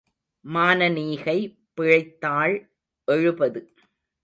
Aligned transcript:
மானனீகை 0.45 1.35
பிழைத்தாள் 1.77 2.55
எழுபது. 3.07 3.61